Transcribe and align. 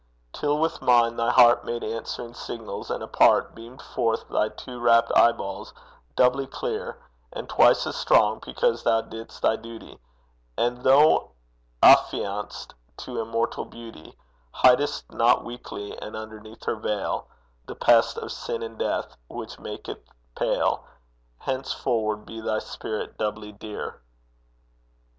till 0.33 0.57
with 0.57 0.81
mine 0.81 1.15
Thy 1.15 1.29
heart 1.29 1.63
made 1.63 1.83
answering 1.83 2.33
signals, 2.33 2.89
and 2.89 3.03
apart 3.03 3.53
Beamed 3.53 3.83
forth 3.83 4.27
thy 4.29 4.49
two 4.49 4.79
rapt 4.79 5.11
eye 5.15 5.31
balls 5.31 5.75
doubly 6.15 6.47
clear, 6.47 6.99
And 7.31 7.47
twice 7.47 7.85
as 7.85 7.95
strong 7.97 8.39
because 8.43 8.81
thou 8.81 9.01
didst 9.01 9.43
thy 9.43 9.57
duty, 9.57 9.99
And 10.57 10.81
though 10.83 11.33
affianced 11.83 12.73
to 13.05 13.21
immortal 13.21 13.63
Beauty, 13.65 14.17
Hiddest 14.51 15.11
not 15.11 15.43
weakly 15.43 15.95
underneath 16.01 16.63
her 16.63 16.77
veil 16.77 17.27
The 17.67 17.75
pest 17.75 18.17
of 18.17 18.31
Sin 18.31 18.63
and 18.63 18.79
Death 18.79 19.15
which 19.29 19.59
maketh 19.59 19.99
pale: 20.35 20.83
Henceforward 21.37 22.25
be 22.25 22.41
thy 22.41 22.57
spirit 22.57 23.19
doubly 23.19 23.51
dear. 23.51 24.01